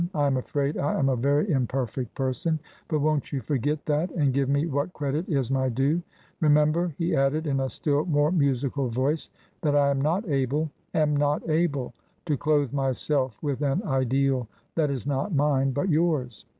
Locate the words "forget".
3.39-3.85